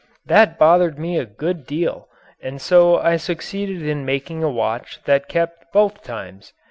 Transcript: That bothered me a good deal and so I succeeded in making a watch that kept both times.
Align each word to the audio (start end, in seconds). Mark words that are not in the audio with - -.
That 0.25 0.57
bothered 0.57 0.97
me 0.97 1.19
a 1.19 1.25
good 1.25 1.67
deal 1.67 2.07
and 2.41 2.59
so 2.59 2.97
I 2.97 3.17
succeeded 3.17 3.83
in 3.83 4.03
making 4.03 4.41
a 4.43 4.49
watch 4.49 4.99
that 5.03 5.27
kept 5.29 5.71
both 5.71 6.01
times. 6.01 6.53